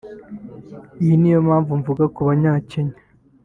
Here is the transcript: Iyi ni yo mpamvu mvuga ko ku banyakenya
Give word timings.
Iyi 1.01 1.15
ni 1.17 1.29
yo 1.33 1.39
mpamvu 1.47 1.71
mvuga 1.79 2.03
ko 2.05 2.11
ku 2.15 2.21
banyakenya 2.27 2.95